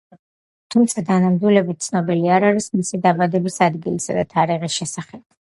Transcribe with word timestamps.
თუმცა 0.75 1.03
დანამდვილებით 1.09 1.83
ცნობილი 1.87 2.33
არ 2.39 2.47
არის 2.49 2.69
მისი 2.79 3.01
დაბადების 3.05 3.61
ადგილისა 3.69 4.19
და 4.19 4.27
თარიღის 4.35 4.81
შესახებ. 4.81 5.25